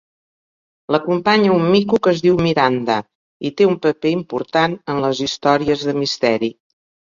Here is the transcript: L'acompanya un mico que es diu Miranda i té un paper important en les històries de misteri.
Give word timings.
L'acompanya 0.93 1.51
un 1.55 1.67
mico 1.73 1.99
que 2.07 2.13
es 2.13 2.23
diu 2.23 2.39
Miranda 2.47 2.97
i 3.51 3.53
té 3.61 3.69
un 3.73 3.77
paper 3.85 4.15
important 4.15 4.77
en 4.95 5.05
les 5.07 5.25
històries 5.29 5.87
de 5.93 5.97
misteri. 6.03 6.53